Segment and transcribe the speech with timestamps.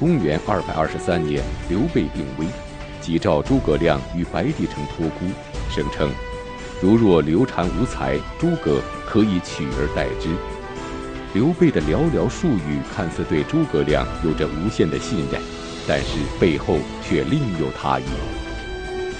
[0.00, 2.46] 公元二百二十三年，刘备病危，
[3.02, 5.26] 急召诸葛亮与白帝城托孤，
[5.70, 6.10] 声称，
[6.80, 10.30] 如若刘禅无才，诸葛可以取而代之。
[11.34, 15.38] 刘备的寥寥数语看似对诸葛亮有着无限的信任，
[15.86, 18.04] 但是背后却另有他意。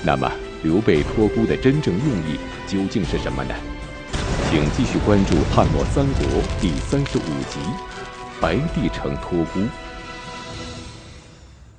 [0.03, 3.55] 那么，刘备托孤的真正用意究竟是什么呢？
[4.49, 7.61] 请继续关注《汉末三国》第三十五集
[8.41, 9.61] 《白帝城托孤》。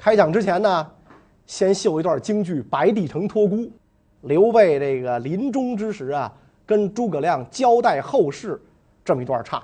[0.04, 0.88] 开讲之前呢，
[1.46, 3.58] 先秀一段京剧《白帝城托孤》。
[4.22, 6.34] 刘备这个临终之时啊，
[6.66, 8.60] 跟诸葛亮交代后事，
[9.05, 9.62] 这么一段唱：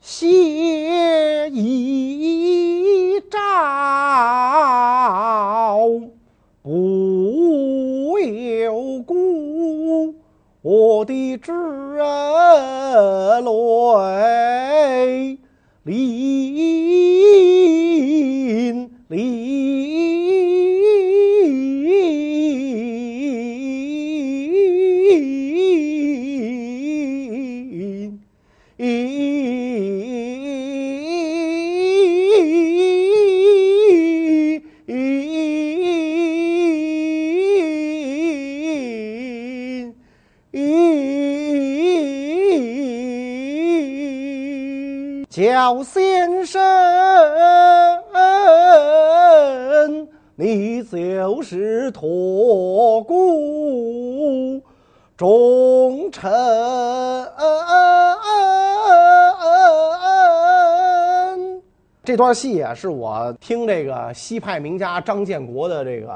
[0.00, 3.38] 谢遗诏
[6.62, 10.14] 不由故，
[10.62, 11.52] 我的挚
[11.92, 15.38] 人泪
[15.82, 17.79] 离
[19.10, 19.50] 漓。
[45.30, 46.60] 焦先生，
[50.40, 54.58] 你就是托孤
[55.14, 56.32] 忠臣。
[62.02, 66.10] 这段戏啊，是我听这个西派名家张建国的这个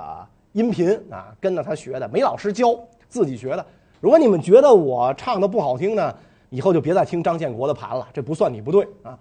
[0.52, 2.74] 音频啊，跟着他学的，没老师教，
[3.10, 3.66] 自己学的。
[4.00, 6.14] 如果你们觉得我唱的不好听呢，
[6.48, 9.18] 以后就别再听张建国的盘了，这不算你不对啊。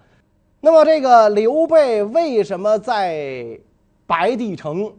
[0.62, 3.60] 那么这个刘备为什么在
[4.06, 4.92] 白帝城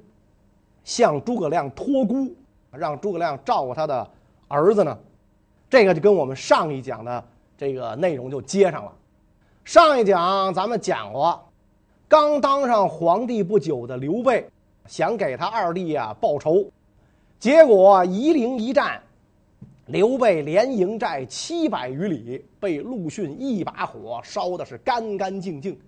[0.84, 2.34] 向诸葛亮托孤，
[2.72, 4.08] 让诸葛亮照顾他的
[4.48, 4.98] 儿子呢？
[5.70, 7.24] 这个就跟我们上一讲的
[7.58, 8.94] 这个内容就接上了。
[9.64, 11.44] 上一讲咱们讲过，
[12.08, 14.48] 刚当上皇帝不久的刘备
[14.86, 16.66] 想给他二弟啊报仇，
[17.40, 19.02] 结果夷陵一战。
[19.88, 25.80] 刘备连营寨七百余里，被陆逊一把火烧的是干干净净，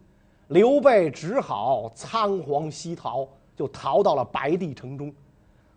[0.49, 5.13] 刘备只好仓皇西逃，就逃到了白帝城中。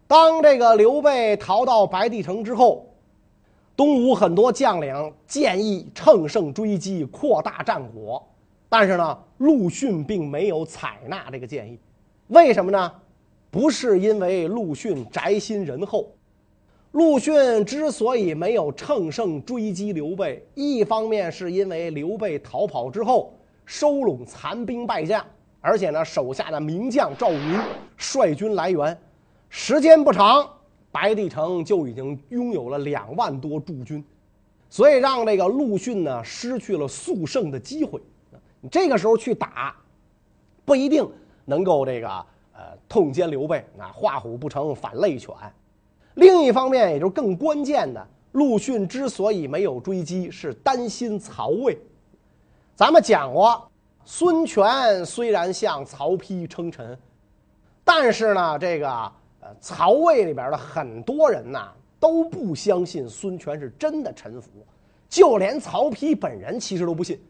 [0.06, 2.86] 当这个刘备逃到白帝城之后，
[3.76, 8.24] 东吴很多将领建议乘胜追击，扩大战果，
[8.68, 11.76] 但是呢，陆逊并没有采纳这个建议。
[12.28, 12.92] 为什么呢？
[13.50, 16.06] 不是因为陆逊宅心仁厚。
[16.92, 23.32] 陆逊之所以没有乘胜追击刘备，一方面是因为刘备逃跑之后
[23.70, 25.24] 收拢残兵败将，
[25.60, 27.56] 而且呢，手下的名将赵云
[27.96, 28.98] 率军来援，
[29.48, 30.44] 时间不长，
[30.90, 34.04] 白帝城就已经拥有了两万多驻军，
[34.68, 38.00] 所以让这个陆逊呢失去了速胜的机会。
[38.60, 39.72] 你这个时候去打，
[40.64, 41.08] 不一定
[41.44, 42.08] 能够这个
[42.52, 45.32] 呃痛歼刘备，那画虎不成反类犬。
[46.14, 51.78] 另一方面，也就更关键的，陆逊之所以没有追击，是担心曹魏。
[52.80, 53.70] 咱们讲过，
[54.06, 56.98] 孙权虽然向曹丕称臣，
[57.84, 58.88] 但是呢，这个
[59.40, 64.48] 呃，曹魏里边的很多人呐都不相信孙权是真的臣服，
[65.10, 67.20] 就连曹丕本人其实都不信，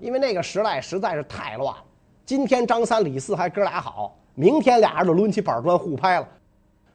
[0.00, 1.84] 因为那个时代实在是太乱了。
[2.26, 6.28] 今天张三李四还哥俩好，明天俩人就抡起板砖互拍了。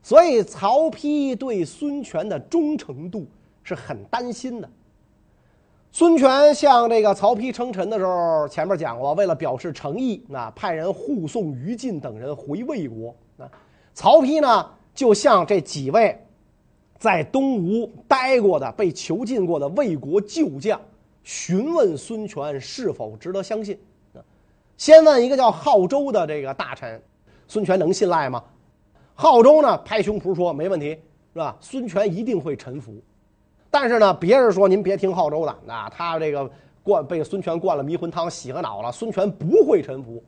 [0.02, 3.26] 所以曹丕对孙权的忠诚度
[3.64, 4.70] 是很担心的。
[5.96, 13.16] 孙权向这个曹丕称臣的时候，前面讲过，为了表示诚意，那派人护送于禁等人回魏国。
[13.38, 13.48] 啊，
[13.94, 16.20] 曹丕呢就向这几位
[16.98, 20.82] 在东吴待过的、被囚禁过的魏国旧将
[21.24, 23.78] 询问孙权是否值得相信。
[24.76, 27.00] 先问一个叫浩周的这个大臣，
[27.48, 28.44] 孙权能信赖吗？
[29.14, 30.98] 浩周呢，拍胸脯说没问题，
[31.34, 31.56] 是吧？
[31.62, 32.96] 孙权一定会臣服。
[33.74, 36.48] 但是呢，别人说您别听郜周的，那他这个
[36.84, 38.92] 灌被孙权灌了迷魂汤，洗个脑了。
[38.92, 40.24] 孙权不会臣服。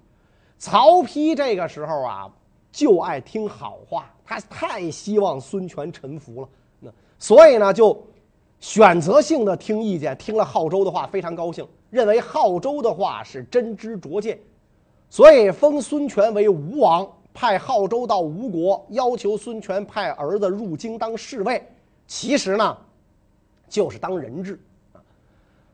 [0.58, 2.28] 曹丕这个时候啊，
[2.72, 6.50] 就爱听好话，他太希望孙权臣服了。
[6.80, 7.96] 那所以呢，就
[8.60, 14.40] 选择性的听意见，听了浩周的话，非常高兴，认为浩周的话是真知灼见，
[15.08, 17.08] 所以封孙权为吴王。
[17.32, 21.62] 派浩周到吴国，要求孙权派儿子入京当侍卫，
[22.08, 22.78] 其实呢，
[23.76, 24.58] 就是当人质。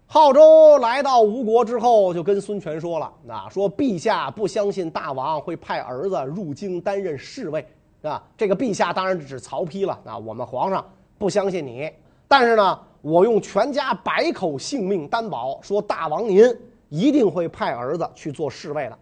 [0.07, 7.63] 浩州来到吴国之后，就跟孙权说了：“啊，说陛下不相信大王会派儿子入京担任侍卫，
[8.01, 9.99] 啊，这个陛下当然指曹丕了。
[10.03, 10.83] 啊，我们皇上
[11.19, 11.87] 不相信你，
[12.27, 16.43] 但是呢，我用全家百口性命担保，说大王您
[16.89, 18.97] 一定会派儿子去做侍卫的。”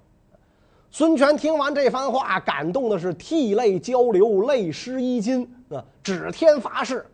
[0.91, 5.81] 孙权听完这番话，感动的是涕泪交流，泪湿衣襟啊！
[6.03, 7.05] 指天发誓，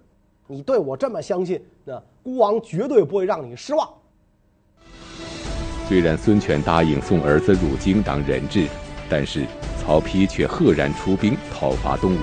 [0.48, 3.88] 你对我这么相信，那孤王绝对不会让你失望。
[5.88, 8.68] 虽然孙权答应送儿子入京当人质，
[9.08, 9.46] 但是
[9.80, 12.18] 曹丕却赫然出兵讨伐东吴。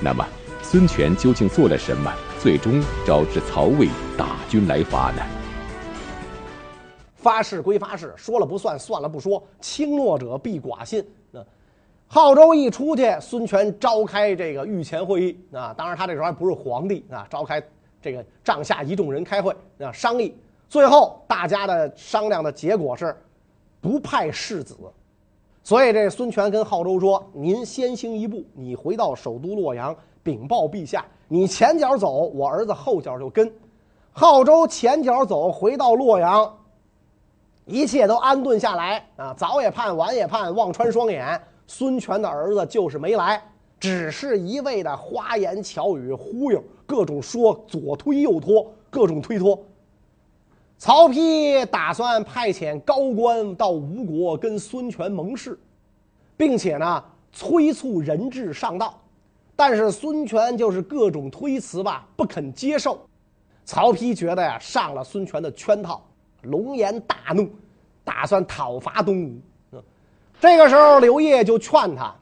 [0.00, 0.24] 那么，
[0.62, 5.22] 孙权究竟做了什么，最终招致曹魏大军来伐呢？
[7.16, 11.04] 发誓归发誓，说了不算，算了不说，轻诺者必寡信。
[11.32, 11.44] 那
[12.06, 17.60] 浩州一出去，孙权召开这个御前会议啊，当然他这时候还不是皇帝啊，召开
[18.00, 20.36] 这个帐下一众人开会啊商议。
[20.68, 23.16] 最后大家的商量的结果是，
[23.80, 24.76] 不派世子。
[25.62, 33.52] 所以这孙权跟浩州说：“您先行一步，你回到首都洛阳禀报陛下，你前脚走，我儿子后脚就跟。”
[34.12, 36.54] 浩州前脚走，回到洛阳。
[37.66, 41.38] 一切都安顿下来啊，早也盼，晚也盼，望穿双眼。
[41.66, 43.42] 孙权的儿子就是没来，
[43.78, 49.62] 只是一味的花言巧语忽悠，各种说左推右拖，各种推脱。
[50.78, 55.58] 曹丕打算派遣高官到吴国跟孙权盟誓，
[56.34, 58.98] 并且呢催促人质上道，
[59.54, 62.98] 但是孙权就是各种推辞吧，不肯接受。
[63.66, 66.02] 曹丕觉得呀，上了孙权的圈套。
[66.42, 67.50] 龙颜大怒，
[68.04, 69.82] 打算讨伐东吴。
[70.40, 72.14] 这个时候刘烨就劝他，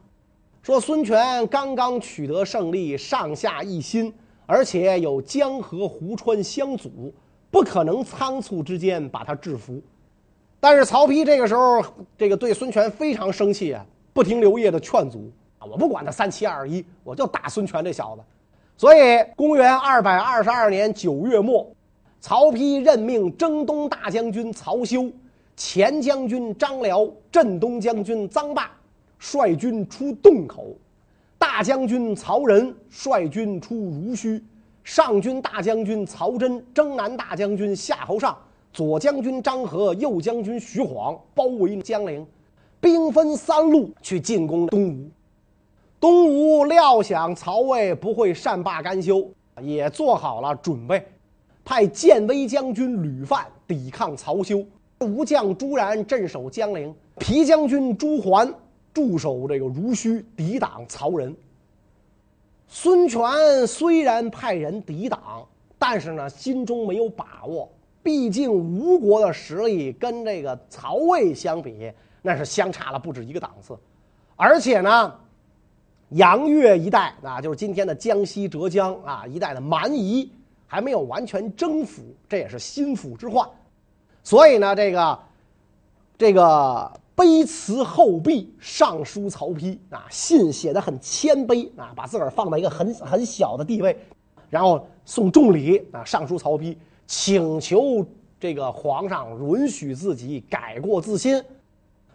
[0.63, 4.11] 说：“孙权刚刚取得胜利，上下一心，
[4.47, 7.13] 而且有江河湖川相阻，
[7.51, 9.79] 不可能仓促之间把他制服。”
[10.59, 11.83] 但是曹丕这个时候，
[12.17, 18.23] 这个对孙权非常生气啊，不听刘烨的劝阻啊，我不管他三七二十一，我就打孙权这小子。
[18.75, 18.99] 所以，
[19.35, 21.69] 公元二百二十二年九月末。
[22.19, 25.09] 曹丕任命征东大将军曹休、
[25.55, 28.71] 前将军张辽、镇东将军臧霸
[29.19, 30.75] 率军出洞口，
[31.37, 34.43] 大将军曹仁率军出濡须，
[34.83, 38.35] 上军大将军曹真、征南大将军夏侯尚、
[38.71, 42.25] 左将军张合、右将军徐晃包围江陵，
[42.79, 45.09] 兵分三路去进攻东吴。
[45.99, 49.27] 东吴料想曹魏不会善罢甘休，
[49.61, 51.03] 也做好了准备。
[51.65, 54.63] 派建威将军吕范抵抗曹休，
[55.01, 58.53] 吴将朱然镇守江陵，皮将军朱桓
[58.97, 61.35] 驻守这个濡须，抵挡曹仁。
[62.67, 63.21] 孙权
[63.67, 65.47] 虽然派人抵挡，
[65.77, 67.69] 但是呢，心中没有把握，
[68.01, 73.77] 毕竟吴国的实力跟这个曹魏相比，那是相差了不止一个档次，
[74.35, 75.13] 而且呢，
[76.09, 80.31] 杨越一带啊，就是今天的江西、浙江啊一带的蛮夷。
[80.69, 83.47] 还没有完全征服，这也是心腹之患。
[84.21, 85.19] 所以呢，这个
[86.17, 93.97] 这个卑辞厚毕上书曹丕啊，信写的很谦卑啊，把自个儿放在一个很很小的地位，
[94.51, 96.77] 然后送重礼啊，上书曹丕，
[97.07, 98.05] 请求
[98.39, 101.43] 这个皇上允许自己改过自新。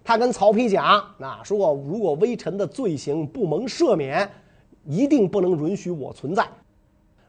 [0.05, 0.85] 他跟曹丕讲
[1.19, 4.31] 啊，说如果微臣的罪行不蒙赦免，
[4.85, 6.49] 一定不能允许我存在。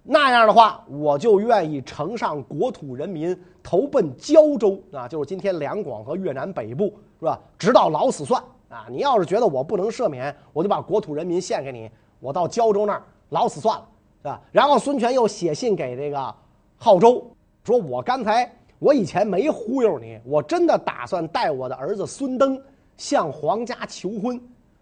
[0.03, 6.93] 那样的话，我就愿意呈上国土人民投奔交州啊，就是今天两广和越南北部，
[7.23, 7.39] 是吧？
[7.57, 8.85] 直到老死算啊！
[8.89, 11.89] 你要是觉得我不能赦免，我就把国土人民献给你，
[12.19, 13.87] 我到胶州那儿老死算了，
[14.21, 14.41] 是吧？
[14.51, 16.35] 然后孙权又写信给这个
[16.75, 17.25] 浩州，
[17.63, 22.61] 说我刚才我以前没忽悠你，我真的打算带我的儿子孙登
[22.97, 24.37] 向皇家求婚。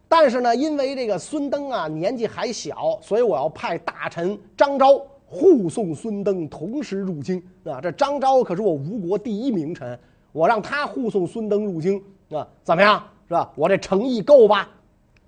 [0.10, 7.80] 但是呢，因为这个孙登啊年纪还小，所以我要派大臣张昭护送孙登同时入京啊。
[7.80, 9.98] 这张昭可是我吴国第一名臣，
[10.32, 12.04] 我让他护送孙登入京
[12.38, 13.04] 啊，怎么样？
[13.28, 13.50] 是吧？
[13.56, 14.68] 我这诚意够吧？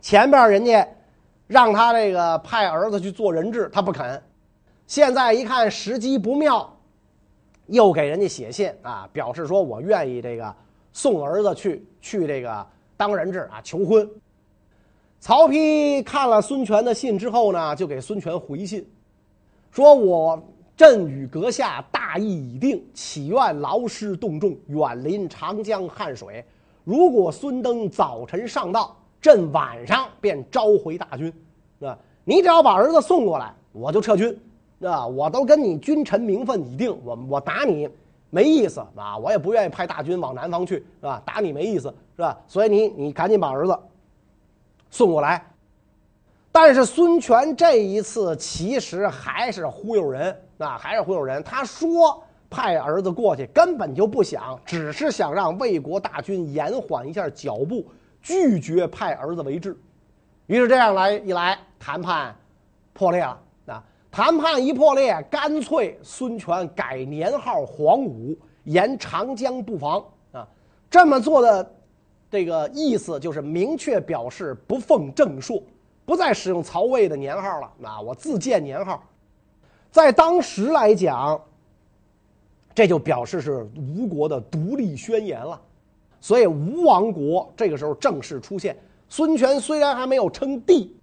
[0.01, 0.86] 前边人家
[1.48, 4.22] 让他这个派儿子去做人质，他不肯。
[4.88, 6.77] 现在一看时机不妙，
[7.67, 10.53] 又给人家写信啊，表示说我愿意这个
[10.91, 12.67] 送儿子去去这个
[12.98, 14.10] 当人质啊，求婚。
[15.22, 18.86] 曹丕看了孙权的信之后呢，就给孙权回信，
[19.72, 20.41] 说：“我
[20.75, 26.45] 朕与阁下大义已定，岂愿劳师动众，远临长江汉水。
[26.83, 31.33] 如果孙登早晨上道，朕晚上便召回大军。
[31.81, 34.37] 啊，你只要把儿子送过来，我就撤军。
[34.81, 37.89] 啊，我都跟你君臣名分已定，我我打你，
[38.29, 41.21] 没意思啊，我也不愿意派大军往南方去，是吧？
[41.25, 42.37] 打你没意思，是吧？
[42.47, 43.77] 所以你你赶紧把儿子
[44.89, 45.45] 送过来。
[46.51, 51.43] 但是孙权这一次其实还是忽悠人啊，还是忽悠人。
[51.43, 52.22] 他说
[52.53, 57.83] 派儿子过去，根本就不想，只是想让魏国大军延缓一下脚步，
[58.22, 59.75] 拒绝派儿子为质。
[60.45, 62.36] 于是这样来一来，谈判
[62.93, 63.39] 破裂了。
[63.65, 70.48] 啊谈判一破裂，干脆孙权改年号黄武，沿长江布防啊。
[70.88, 71.72] 这么做的
[72.29, 75.60] 这个意思就是明确表示不奉正朔，
[76.05, 77.72] 不再使用曹魏的年号了。
[77.83, 79.03] 啊，我自建年号，
[79.89, 81.41] 在当时来讲，
[82.73, 85.59] 这就表示是吴国的独立宣言了。
[86.19, 88.77] 所以吴王国这个时候正式出现。
[89.09, 90.95] 孙权虽然还没有称帝，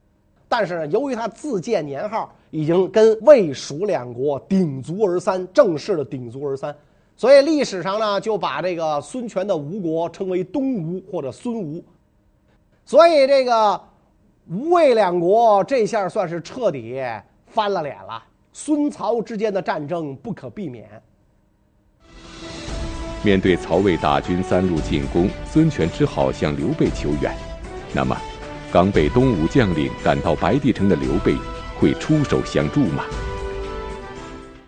[0.49, 2.33] 但是呢，由于他自建年号。
[2.53, 6.75] 已经跟魏、蜀两国鼎足而三，正式的鼎足而三，
[7.17, 11.81] 所以历史上呢就把这个孙权的吴国称为东吴或者孙吴，
[12.85, 13.81] 所以这个
[14.51, 17.01] 吴魏两国这下算是彻底
[17.47, 18.21] 翻了脸了。
[18.53, 21.01] 孙曹之间的战争不可避免。
[23.23, 27.35] 面对曹魏大军三路进攻，孙权只好向刘备求援。
[27.93, 28.17] 那么，
[28.73, 31.35] 刚被东吴将领赶到白帝城的刘备。
[31.81, 33.05] 会出手相助吗？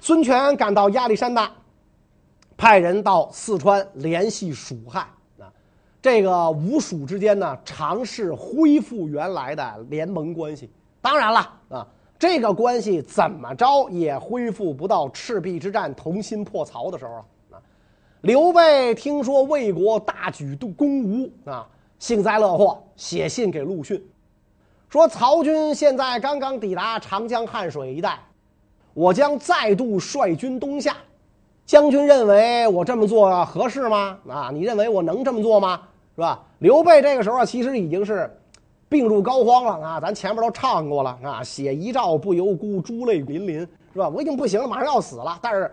[0.00, 1.50] 孙权赶到亚历山大，
[2.56, 5.06] 派人到四川联系蜀汉
[5.38, 5.52] 啊，
[6.00, 10.70] 这个吴蜀之间呢，尝试恢复原来的联盟关系。
[11.02, 11.86] 当然了啊，
[12.18, 17.24] 这个关系怎么着也恢复不到赤壁之战同心破曹的时候啊。
[18.22, 21.66] 刘备听说魏国大举攻吴啊，
[21.98, 24.00] 幸灾乐祸，写信给陆逊。
[24.88, 28.20] 说曹军现在刚刚抵达长江汉水一带，
[28.94, 30.96] 我将再度率军东下。
[31.66, 34.16] 将军认为我这么做合适吗？
[34.28, 35.82] 啊，你认为我能这么做吗？
[36.14, 36.44] 是吧？
[36.60, 38.32] 刘备这个时候其实已经是
[38.88, 40.00] 病入膏肓了啊！
[40.00, 43.58] 咱前面都唱过了啊，写遗诏不由孤，珠泪淋淋，
[43.92, 44.08] 是吧？
[44.08, 45.68] 我已经不行了，马上要死了，但是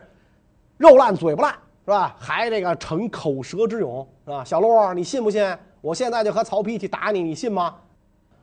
[0.77, 1.53] 肉烂嘴不烂，
[1.89, 2.15] 是吧？
[2.19, 4.45] 还这个逞口舌之勇，是吧？
[4.45, 5.43] 小陆，你信不信？
[5.81, 7.77] 我现在就和曹丕去打你，你信吗？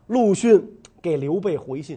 [0.08, 0.60] 陆逊
[1.00, 1.96] 给刘备回信，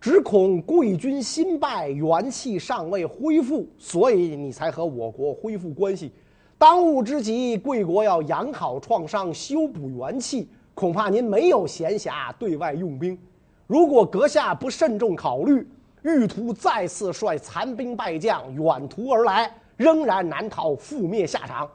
[0.00, 6.10] 只恐贵军新败，元气尚未恢复，所以你才和我国恢复关系。
[6.56, 13.18] 当务之急，贵国要养好创伤，修补元气，恐怕您没有闲暇对外用兵。
[13.66, 15.68] 如果阁下不慎重考虑，
[16.00, 21.68] 欲图再次率残兵败将远途而来，仍然难逃覆灭下场。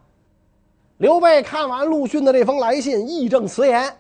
[0.97, 3.91] 刘备看完陆逊的这封来信，义正辞严。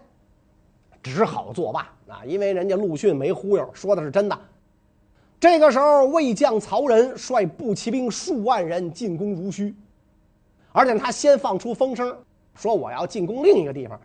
[1.01, 2.21] 只好作罢啊！
[2.27, 4.39] 因为人家陆逊没忽悠，说的是真的。
[5.39, 9.73] 这个时候，魏将曹仁率步骑兵数万人进攻濡须，
[10.71, 12.15] 而且他先放出风声，
[12.53, 13.99] 说我要进攻另一个地方。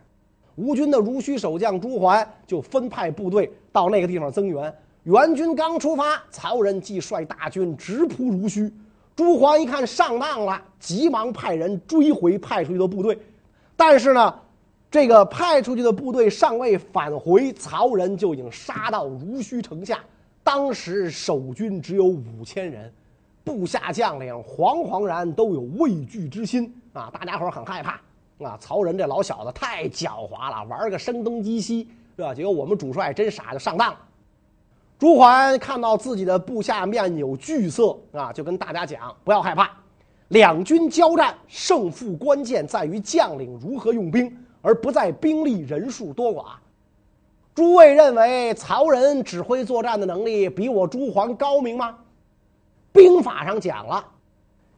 [0.55, 4.75] 吴军的濡须守将朱桓就分派部队到那个地方增援。
[5.03, 8.73] 援军刚出发，曹仁即率大军直扑濡须。
[9.17, 13.19] 朱桓一看上当了，急忙派人追回派出去的部队，
[13.75, 14.33] 但是呢。
[14.89, 19.99] 这个派出去的部队尚未返回，曹仁就已经杀到濡须城下。
[20.45, 22.91] 当时守军只有五千人，
[23.43, 27.11] 部下将领惶惶然都有畏惧之心啊！
[27.13, 27.99] 大家伙很害怕
[28.41, 28.57] 啊！
[28.61, 32.33] 曹仁这老小子太狡猾了，玩个声东击西，是吧？
[32.33, 33.99] 结果我们主帅真傻，就上当了。
[34.99, 39.69] 朱桓看到自己的部下面有惧色啊，就跟大家讲：不要害怕，
[40.29, 44.35] 两军交战，胜负关键在于将领如何用兵。
[44.63, 46.47] 而不在兵力人数多寡。
[47.55, 51.95] 诸位认为曹仁指挥作战的能力比我朱桓高明吗？
[52.91, 54.03] 兵法上讲了，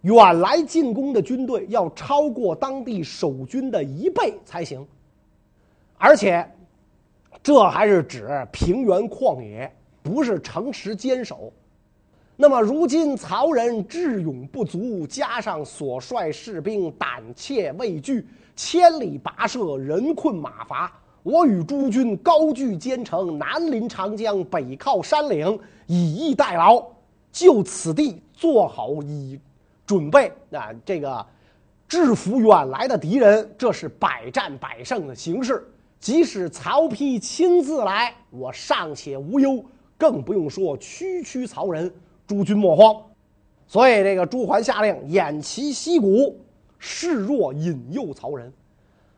[0.01, 4.85] 远来进攻的军队要超过当地守军的一倍才行。
[5.97, 6.47] 而且，
[7.41, 9.73] 这还是指平原旷野，
[10.09, 11.53] 不是城池坚守。
[12.35, 18.27] 那么如今曹仁智勇不足，加上所率士兵胆怯畏惧。
[18.55, 20.91] 千里跋涉，人困马乏。
[21.23, 26.85] 我与诸军高踞坚城，南临长江，北靠山岭，以逸待劳。
[27.31, 29.39] 就此地做好以
[29.85, 30.73] 准备啊！
[30.83, 31.25] 这个
[31.87, 35.65] 制服远来的敌人，这是百战百胜的形势。
[35.99, 39.63] 即使曹丕亲自来，我尚且无忧，
[39.99, 41.93] 更不用说区区曹仁。
[42.25, 42.99] 诸军莫慌。
[43.67, 46.35] 所以，这个朱桓下令偃旗息鼓。
[46.81, 48.53] 示弱引诱曹仁，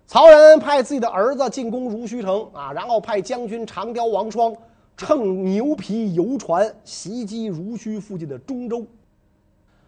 [0.07, 4.51] 曹仁派自己的儿子进攻濡须城啊，然后派将军长刁王双
[4.97, 8.83] 乘牛皮游船袭击濡须附近的中州。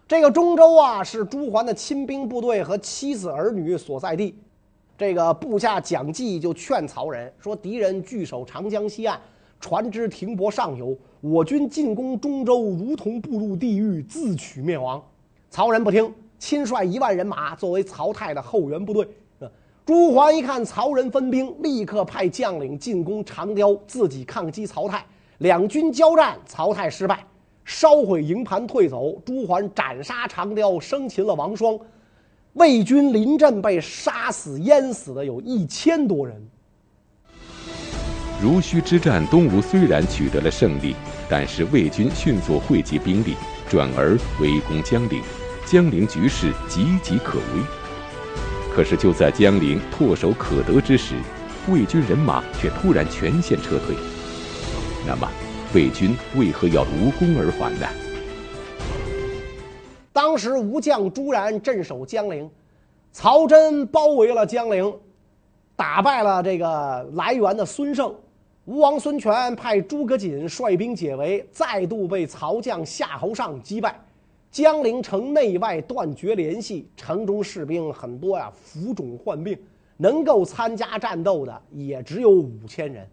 [0.06, 4.38] 这个中州啊，是朱桓的亲兵部队和妻子儿女所在地。
[4.96, 9.20] 这个部下蒋济就劝曹仁说：“敌人据守长江西岸，
[9.64, 15.02] 船只停泊上游，我军进攻中州，如同步入地狱，自取灭亡。”
[15.48, 19.08] 曹仁不听，亲率一万人马作为曹太的后援部队。
[19.86, 25.02] 朱桓一看曹仁分兵，立刻派将领进攻长雕，自己抗击曹太。
[25.38, 27.24] 两军交战，曹太失败，
[27.64, 29.18] 烧毁营盘退走。
[29.24, 31.78] 朱桓斩杀长雕，生擒了王双。
[32.52, 36.46] 魏军临阵被杀死淹死的有一千多人。
[38.42, 40.94] 濡须之战，东吴虽然取得了胜利，
[41.28, 43.34] 但是魏军迅速汇集兵力，
[43.68, 45.22] 转而围攻江陵，
[45.64, 47.62] 江陵局势岌岌可危。
[48.74, 51.14] 可是就在江陵唾手可得之时，
[51.68, 53.96] 魏军人马却突然全线撤退。
[55.06, 55.28] 那么，
[55.72, 57.86] 魏军为何要无功而返呢？
[60.12, 62.50] 当时吴将朱然镇守江陵，
[63.12, 64.92] 曹真包围了江陵，
[65.76, 68.14] 打败了这个来援的孙胜。
[68.66, 73.94] 吴王孙权派诸葛瑾率兵解围，再度被曹将夏侯尚击败。
[74.50, 79.58] 江陵城内外断绝联系，城中士兵很多呀，浮肿患病，
[79.98, 83.06] 能够参加战斗的也只有五千人。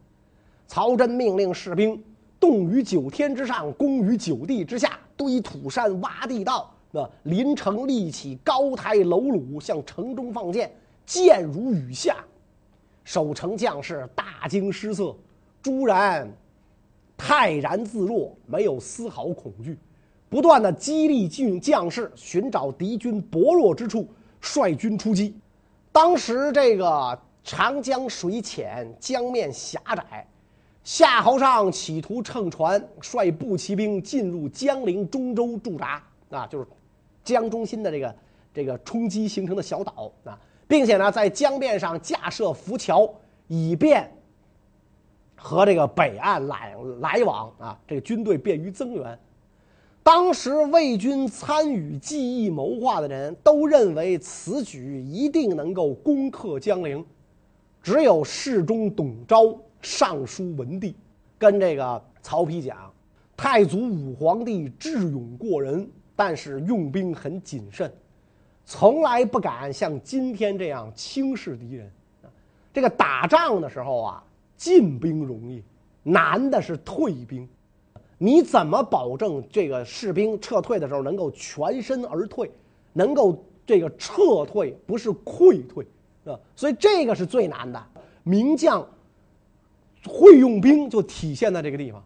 [0.67, 2.01] 曹真命令士兵
[2.39, 6.73] 动于九天之上，攻于九地之下，堆土山，挖地道。
[6.91, 10.71] 那临城立起高台楼橹，向城中放箭，
[11.05, 12.23] 箭如雨下。
[13.03, 15.13] 守城将士大惊失色，
[15.61, 16.31] 朱然
[17.17, 19.77] 泰然自若，没有丝毫恐惧，
[20.29, 24.07] 不断的激励军将士寻找敌军薄弱之处，
[24.39, 25.35] 率军出击。
[25.91, 30.25] 当时这个长江水浅，江面狭窄，
[30.83, 36.65] 夏侯尚企图乘船率步骑兵进入江陵中州驻扎，啊，就是。
[37.23, 38.15] 江中心的这个
[38.51, 40.35] 这个冲击形成的小岛啊，
[40.67, 43.07] 并且呢，在江面上架设浮桥，
[43.47, 44.11] 以便
[45.43, 49.17] 和这个北岸来来往啊，这个军队便于增援。
[50.03, 57.03] 当时魏军参与计议谋划的人都认为此举一定能够攻克江陵，
[57.81, 60.95] 只有侍中董昭、尚书文帝
[61.37, 62.91] 跟这个曹丕讲
[63.35, 67.91] ：“太祖武皇帝智勇过人。”但是用兵很谨慎，
[68.63, 71.91] 从来不敢像今天这样轻视敌人。
[72.71, 74.23] 这个打仗的时候啊，
[74.61, 75.63] 进兵容易，
[76.03, 77.49] 难的是退兵。
[78.19, 82.51] 你怎么保证这个士兵撤退的时候能够全身而退，
[82.93, 85.83] 能够这个撤退不是溃退
[86.25, 86.39] 啊？
[86.55, 87.83] 所以这个是最难的。
[88.21, 88.87] 名将
[90.07, 92.03] 会用兵，就体现在这个地方。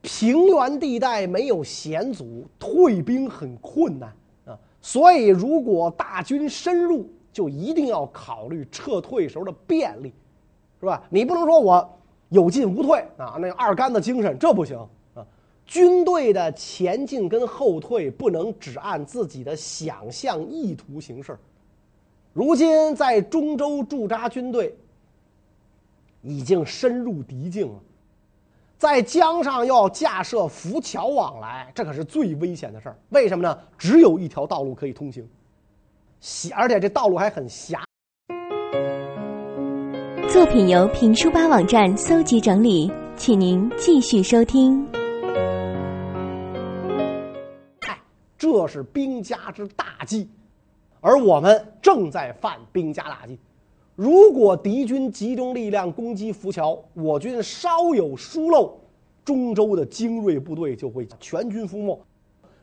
[0.00, 4.10] 平原地带没有险阻，退兵很困难
[4.46, 4.58] 啊。
[4.80, 10.14] 所以，如果大军深入，就一定要考虑撤退时候的便利，
[10.80, 11.02] 是吧？
[11.10, 11.98] 你不能说我
[12.30, 14.78] 有进无退啊，那二杆子精神这不行
[15.14, 15.24] 啊。
[15.66, 21.38] 军队的前进跟后退不能只按自己的想象意图行事。
[22.32, 24.74] 如今在中州驻扎军队
[26.22, 27.78] 已经深入敌境了。
[28.78, 32.98] 在江上要架设浮桥往来，这可是最危险的事儿。
[33.10, 33.58] 为什么呢？
[33.76, 35.28] 只有一条道路可以通行，
[36.20, 37.84] 狭，而且这道路还很狭。
[40.30, 44.86] 作品由评书吧网站搜集整理，请您继续收听。
[47.80, 47.98] 嗨，
[48.38, 50.28] 这是兵家之大忌，
[51.00, 53.40] 而我们正在犯兵家大忌。
[53.96, 58.78] 如果敌军集中力量攻击浮桥，我军稍有疏漏，
[59.24, 62.00] 中州的精锐部队就会全军覆没，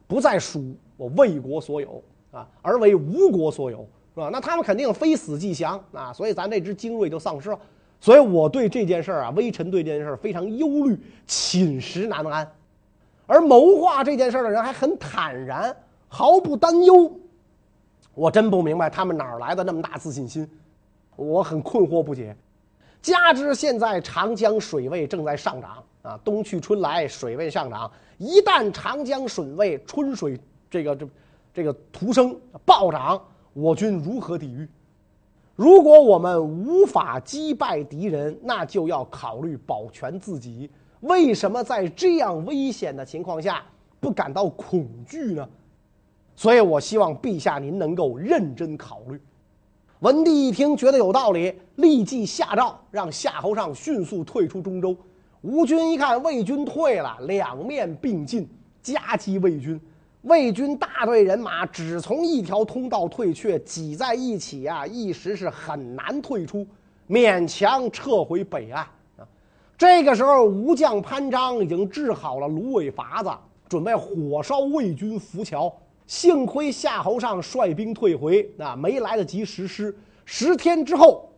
[0.07, 2.01] 不再属我魏国所有
[2.31, 3.85] 啊，而为吴国所有，
[4.17, 4.29] 是吧？
[4.31, 7.59] 那他们肯定非死即降啊，所以咱这支精锐就丧失了。
[8.01, 12.51] 所以我对这件事儿啊，微臣对这件事儿非常忧虑，寝食难安。
[13.27, 15.75] 而谋划这件事儿的人还很坦然，
[16.07, 17.11] 毫不担忧。
[18.15, 20.49] 我真不明白他们哪儿来的那么大自信心。
[21.15, 22.35] 我很困惑不解，
[23.01, 27.91] 加之现在长江水位正在上涨啊，冬去春来，水位上涨。
[28.17, 31.07] 一旦长江水位春水这个这
[31.53, 33.21] 这个徒升暴涨，
[33.59, 34.69] 我军如何抵御？
[35.55, 40.69] 如果我们无法击败敌人，那就要考虑保全自己。
[40.99, 43.63] 为什么在这样危险的情况下
[43.99, 45.49] 不感到恐惧呢？
[46.35, 49.19] 所以我希望陛下您能够认真考虑。
[50.01, 54.95] 文帝一听，觉得有道理，立即下诏让夏侯尚迅速退出中州。
[55.41, 58.47] 吴军一看魏军退了，两面并进，
[58.83, 59.81] 夹击魏军。
[60.27, 66.67] 魏军大队人马只从一条通道退却，挤在一起啊，一时是很难退出，
[67.07, 68.85] 勉强撤回北岸
[69.17, 69.25] 啊。
[69.77, 73.29] 这个时候，吴将潘璋已经制好了芦苇筏子，
[73.69, 75.73] 准备火烧魏军浮桥。
[76.07, 79.95] 幸亏夏侯尚率兵退回，啊，没来得及实施。
[80.25, 81.29] 十天之后，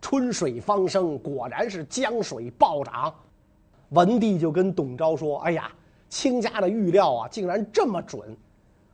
[0.00, 3.14] 春水方生，果然是江水暴涨。
[3.90, 5.70] 文帝就跟董昭说：“哎呀，
[6.10, 8.36] 亲家的预料啊，竟然这么准，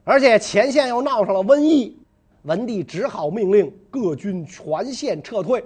[0.04, 1.98] 而且前线又闹上了瘟疫。”
[2.44, 5.64] 文帝只好命令各军全线撤退。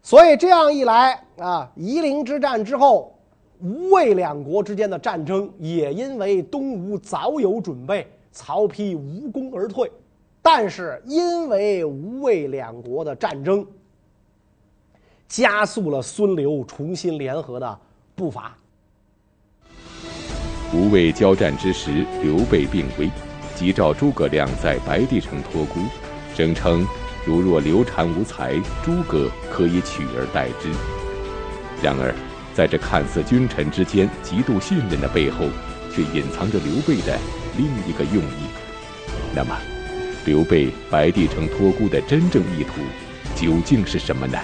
[0.00, 3.14] 所以这样一来啊，夷陵之战之后。
[3.62, 9.92] 吴魏两国之间的战争也因为东吴早有准备，曹丕无功而退。
[10.40, 13.66] 但是因为吴魏两国的战争，
[15.28, 17.78] 加速了孙刘重新联合的
[18.14, 18.56] 步伐。
[20.72, 23.10] 吴魏交战之时，刘备病危，
[23.54, 25.80] 急召诸葛亮在白帝城托孤，
[26.36, 26.86] 声称
[27.24, 28.54] 如若刘禅无才，
[28.84, 30.68] 诸葛可以取而代之。
[31.82, 32.14] 然而。
[32.52, 35.46] 在这看似君臣之间极度信任的背后，
[35.94, 37.16] 却隐藏着刘备的
[37.56, 38.50] 另一个用意。
[39.34, 39.56] 那么，
[40.26, 42.82] 刘备白帝城托孤的真正意图
[43.36, 44.36] 究竟是什么呢？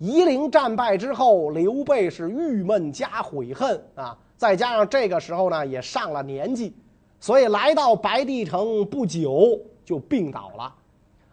[0.00, 6.74] 夷陵战败之后，刘备是郁闷加悔恨啊，再加上这个时候呢也上了年纪，
[7.20, 10.74] 所以来到白帝城不久就病倒了，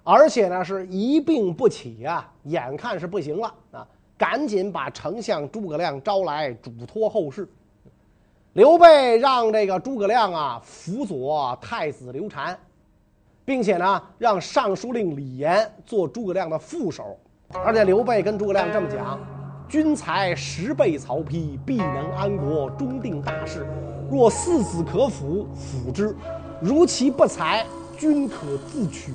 [0.04, 3.88] 而且呢是一病不起啊，眼看是不行了啊。
[4.18, 7.48] 赶紧把丞相诸葛亮招来，嘱托后事。
[8.52, 12.60] 刘备让这个诸葛亮啊辅佐太子刘禅，
[13.46, 17.18] 并且呢让尚书令李严做诸葛亮的副手。
[17.54, 19.20] 而且刘备跟诸葛亮这么讲
[19.70, 23.66] ：“君才十倍曹丕，必能安国，终定大事。
[24.12, 26.14] 若四子可辅，辅之；
[26.62, 27.66] 如其不才，
[27.98, 29.14] 君可自取。”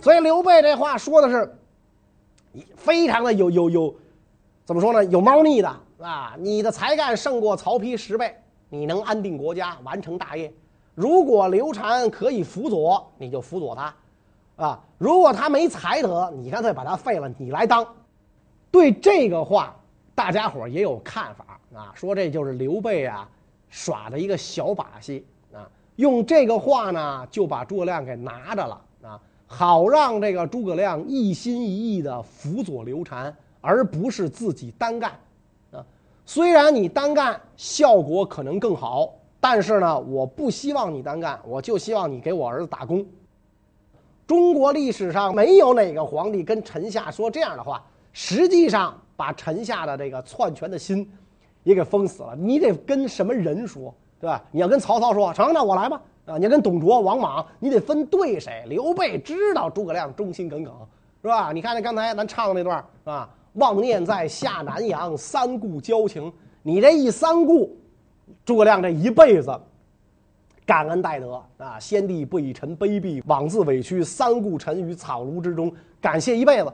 [0.00, 1.56] 所以刘备这话说的是。
[2.76, 3.92] 非常的有有有，
[4.64, 5.04] 怎么说呢？
[5.06, 5.68] 有猫腻的
[6.00, 6.36] 啊！
[6.38, 8.32] 你的才干胜过曹丕十倍，
[8.68, 10.54] 你能安定国家，完成大业。
[10.94, 13.92] 如果刘禅可以辅佐，你就辅佐他，
[14.56, 14.80] 啊！
[14.98, 17.86] 如果他没才德，你干脆把他废了，你来当。
[18.70, 19.74] 对这个话，
[20.14, 23.28] 大家伙也有看法啊，说这就是刘备啊
[23.68, 29.20] 耍的一个小把戏啊，用这个话呢就把诸葛亮给拿着了啊。
[29.46, 35.12] 好让这个诸葛亮一心一意的辅佐刘禅，而不是自己单干，
[35.72, 35.84] 啊，
[36.24, 43.04] 虽然你单干效果可能更好，但是呢，我不希望你单干，我就希望你给我儿子打工。
[44.26, 51.10] 中国历史上没有哪个皇帝跟臣下说这样的话，实际上把臣下的这个篡权的心
[51.62, 52.34] 也给封死了。
[52.36, 54.42] 你得跟什么人说，对吧？
[54.50, 56.00] 你要跟曹操说，成，那我来吧。
[56.26, 58.64] 啊，你要跟董卓、王莽，你得分对谁。
[58.66, 60.72] 刘备知道诸葛亮忠心耿耿，
[61.20, 61.52] 是吧？
[61.52, 63.28] 你看那刚才咱唱的那段，是吧？
[63.54, 66.32] 忘念在下南阳，三顾交情。
[66.62, 67.76] 你这一三顾，
[68.42, 69.54] 诸葛亮这一辈子
[70.66, 71.78] 感恩戴德啊！
[71.78, 76.72] 先帝不以臣卑鄙，枉自委屈，三顾臣于草庐之中，感谢一辈子。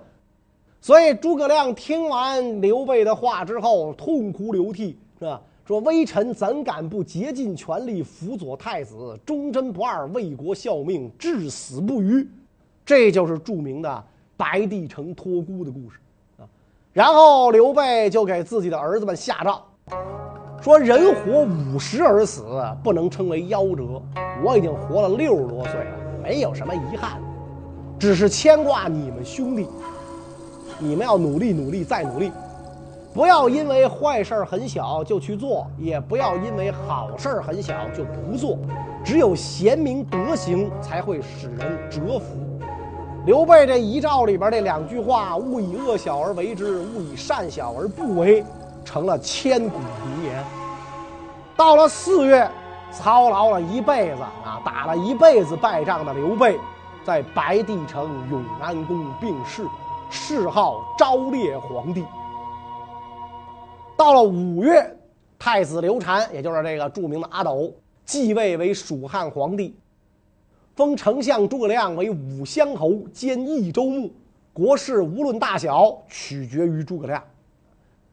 [0.80, 5.40] 所以诸葛亮听完刘备的话之后，痛哭流涕，是吧？
[5.66, 12.26] 说微臣怎敢不竭尽全力辅佐太子，忠贞不二，为国效命，至死不渝。
[12.84, 14.04] 这就是著名的
[14.36, 15.98] 白帝城托孤的故事
[16.38, 16.48] 啊。
[16.92, 19.62] 然后刘备就给自己的儿子们下诏，
[20.60, 22.44] 说人活五十而死，
[22.82, 24.02] 不能称为夭折。
[24.44, 25.90] 我已经活了六十多岁了，
[26.22, 27.12] 没有什么遗憾，
[27.98, 29.66] 只是牵挂你们兄弟。
[30.78, 32.30] 你们要努力努力再努力。
[33.14, 38.58] 不要因为坏事儿很小就去做，也不要因为好事儿很小就不做。
[39.02, 42.36] 只有贤明德行才会使人折服。
[43.24, 48.44] 刘备这遗诏里边这两句话：“勿以恶小而为之，勿以善小而不为”，
[48.90, 50.44] 成了千古名言。
[51.56, 52.50] 到了四月，
[52.90, 56.58] 操劳了一辈子啊，打了一辈子败仗的刘备，
[57.04, 59.64] 在白帝城永安宫病逝，
[60.10, 62.04] 谥号昭烈皇帝。
[63.96, 64.96] 到了五月，
[65.38, 67.72] 太子刘禅，也就是这个著名的阿斗，
[68.04, 69.78] 继位为蜀汉皇帝，
[70.74, 74.10] 封丞相诸葛亮为武乡侯兼益州牧，
[74.52, 77.22] 国事无论大小，取决于诸葛亮。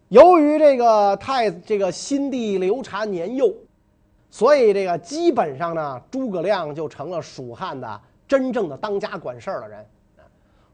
[0.10, 3.54] 由于这个太这个新帝刘禅年幼，
[4.32, 9.86] 所以这个基本上呢，诸葛亮就成了蜀汉的真正的当家管事儿的人。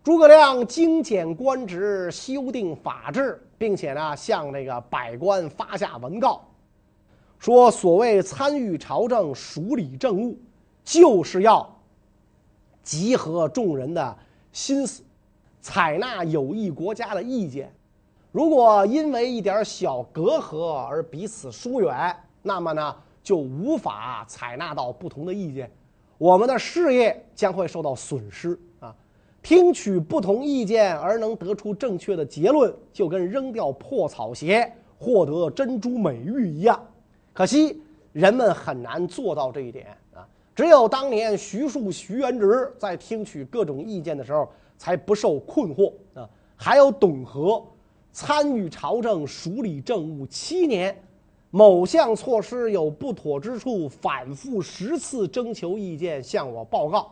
[0.03, 6.45] 诸葛亮精简官职，修订法制，并且呢，向这个百官发下文告，
[7.39, 10.37] 说所谓参与朝政、署理政务，
[10.83, 11.67] 就是要
[12.83, 14.15] 集合众人的
[14.51, 15.01] 心思，
[15.59, 17.73] 采纳有益国家的意见。
[18.33, 25.71] 如果因为一点小隔阂而彼此疏远，那么呢，就无法采纳到不同的意见，
[26.17, 28.91] 我们的事业将会受到损失啊！
[29.43, 36.83] 听取不同意见而能得出正确的结论，就跟扔掉破草鞋获得珍珠美玉一样。
[37.33, 40.27] 可惜人们很难做到这一点啊！
[40.55, 46.27] 只有当年徐庶、徐元直在听取各种意见的时候，才不受困惑啊！
[46.55, 47.63] 还有董和
[48.13, 50.95] 参与朝政、署理政务七年。
[51.49, 57.11] 某项措施有不妥之处，反复十次征求意见，向我报告。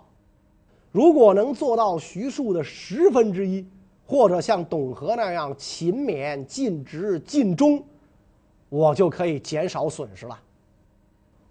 [0.91, 3.65] 如果能做到徐庶的十分之一，
[4.05, 7.83] 或者像董和那样勤勉、尽职、尽忠，
[8.69, 10.39] 我就可以减少损失了。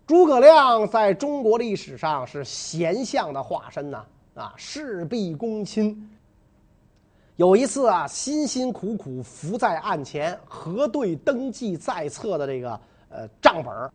[0.04, 6.10] 诸葛亮在中国历史上是贤相的化身呐，啊，事必躬亲。
[7.40, 13.90] 有一次啊，辛辛苦苦伏在案前核对登记在册的这个呃账本。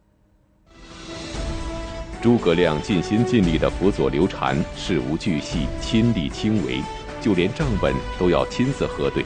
[2.23, 6.81] 诸葛亮尽心尽力地辅佐刘禅，事无巨细，亲力亲为，
[7.21, 9.23] 就连账本都要亲自核对。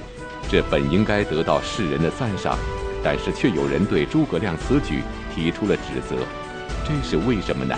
[0.49, 2.57] 这本应该得到世人的赞赏，
[3.01, 5.01] 但是却有人对诸葛亮此举
[5.33, 6.17] 提出了指责，
[6.85, 7.73] 这是为什么呢？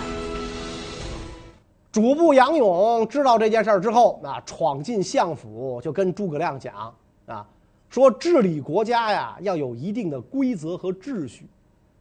[1.91, 7.45] 主簿杨勇知道这件事儿之后，啊，闯进相府就跟诸葛亮讲啊，
[7.89, 11.45] 说治理国家呀，要有一定的规则和秩序，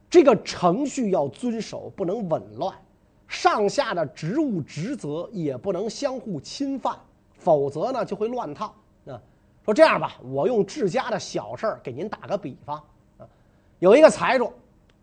[0.09, 2.73] 这个程序要遵守，不能紊乱，
[3.27, 6.97] 上下的职务职责也不能相互侵犯，
[7.33, 8.73] 否则呢就会乱套。
[9.07, 9.19] 啊，
[9.65, 12.81] 说这样吧，我用治家的小事儿给您打个比方
[13.17, 13.27] 啊，
[13.79, 14.53] 有一个财主，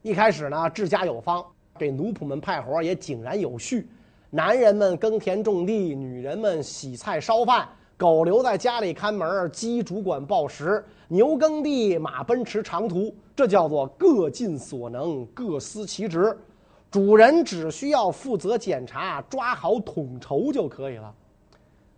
[0.01, 1.45] 一开始呢治家有方，
[1.79, 3.87] 给奴仆们派活也井然有序。
[4.31, 16.37] 男人们耕田种地，女人们洗菜烧饭，狗留在家里看门，鸡主管报时，牛耕地，马奔驰长途，这叫做各尽所能，各司其职。
[16.91, 21.15] 主人只需要负责检查，抓好统筹就可以了。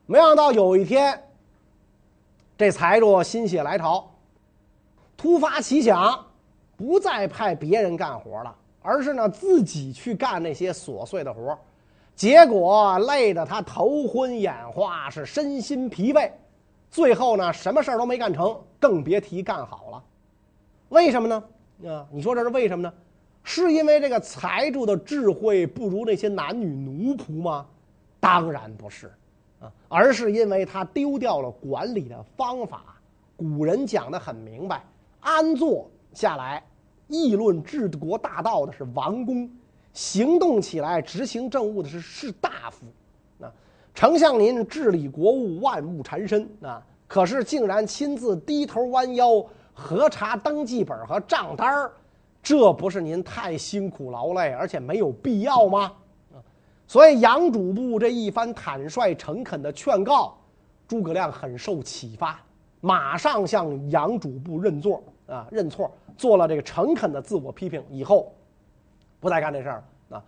[0.07, 1.21] 没想到有一天，
[2.57, 4.09] 这财主心血来潮，
[5.17, 6.27] 突发奇想，
[6.77, 11.59] 不再派别人干活了，而是呢自己去干那些琐碎的活。
[12.15, 16.31] 结果累得他头昏眼花，是身心疲惫，
[16.91, 20.05] 最后呢，什么事儿都没干成，更别提干好了。
[20.91, 21.43] 为什么呢？
[21.89, 22.93] 啊，你说这是为什么呢？
[23.43, 27.65] 是因为这个财主的智慧不如那些男女奴仆吗？
[28.21, 29.11] 当然不是，
[29.61, 32.83] 啊，而是因为他丢掉了管理的方法。
[33.35, 34.85] 古人讲得很明白，
[35.21, 36.63] 安坐下来
[37.09, 39.51] 议论治国大道的是王公。
[39.93, 43.53] 行动起来执行政务的是士大夫，啊，
[43.93, 51.93] 丞相您治理国务万物缠身啊，可是竟然亲自低头弯腰核查登记本和账单儿，
[52.41, 55.93] 这不是您太辛苦劳累，而且没有必要吗？
[56.33, 56.39] 啊，
[56.87, 60.39] 所以杨主簿这一番坦率诚恳的劝告，
[60.87, 62.41] 诸葛亮很受启发，
[62.81, 68.33] 马上向杨主簿认错啊，认错，做了这个诚恳的自我批评，以后。
[69.21, 70.23] 不再干这事儿啊！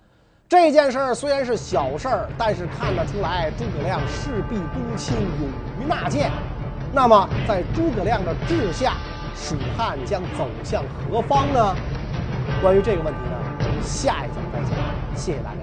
[0.48, 5.48] 这件事儿虽然是小事儿，但是看得出来诸葛亮事必躬亲，勇
[5.80, 6.30] 于纳谏。
[6.92, 8.98] 那么，在诸葛亮的治下，
[9.34, 11.74] 蜀汉将走向何方呢？
[12.60, 14.78] 关于这个问题呢，下一讲再讲。
[15.16, 15.61] 谢谢大家。